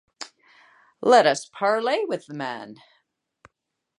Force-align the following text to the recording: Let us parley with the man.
Let 1.03 1.27
us 1.27 1.45
parley 1.45 2.05
with 2.05 2.25
the 2.25 2.33
man. 2.33 2.77